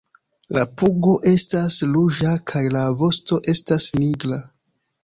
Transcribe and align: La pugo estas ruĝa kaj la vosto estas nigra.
La 0.57 0.63
pugo 0.81 1.13
estas 1.33 1.77
ruĝa 1.91 2.33
kaj 2.53 2.65
la 2.79 2.85
vosto 3.05 3.43
estas 3.57 3.91
nigra. 4.03 4.43